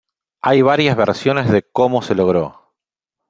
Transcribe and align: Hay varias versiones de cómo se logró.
Hay 0.41 0.63
varias 0.63 0.97
versiones 0.97 1.47
de 1.51 1.61
cómo 1.61 2.01
se 2.01 2.15
logró. 2.15 2.71